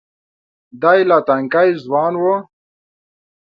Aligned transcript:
دی 0.81 0.99
لا 1.09 1.17
تنکی 1.27 1.69
ځوان 1.83 2.13
و. 2.21 2.23